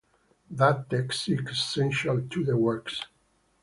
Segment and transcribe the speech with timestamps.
[0.49, 3.03] That text is essential to the works.